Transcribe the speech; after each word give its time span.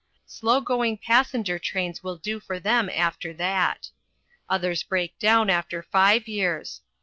Slow 0.25 0.61
going 0.61 0.97
passenger 0.97 1.59
trains 1.59 2.01
will 2.01 2.15
do 2.17 2.39
for 2.39 2.59
them 2.59 2.89
after 2.89 3.33
that. 3.33 3.91
Others 4.49 4.81
break 4.81 5.19
down 5.19 5.47
after 5.47 5.83
five 5.83 6.27
years. 6.27 6.81